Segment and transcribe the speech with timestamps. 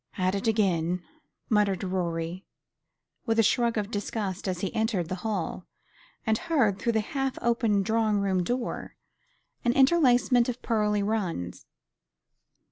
[0.17, 1.03] "At it again,"
[1.47, 2.43] muttered Rorie
[3.27, 5.67] with a shrug of disgust, as he entered the hall,
[6.25, 8.95] and heard, through the half open drawing room door,
[9.63, 11.67] an interlacement of pearly runs.